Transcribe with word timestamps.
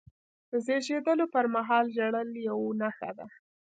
د 0.49 0.51
زیږېدلو 0.65 1.25
پرمهال 1.33 1.85
ژړل 1.95 2.29
یوه 2.47 2.71
نښه 2.79 3.11
ده. 3.17 3.27